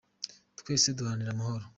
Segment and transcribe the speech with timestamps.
[0.59, 1.65] twese duharanire amahoro.